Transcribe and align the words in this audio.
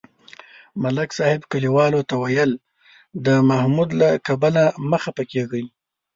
ملک 0.81 1.09
صاحب 1.17 1.41
کلیوالو 1.51 2.01
ته 2.09 2.15
ویل: 2.21 2.51
د 3.25 3.27
محمود 3.49 3.89
له 4.01 4.09
کبله 4.27 4.63
مه 4.89 4.97
خپه 5.03 5.23
کېږئ. 5.31 5.63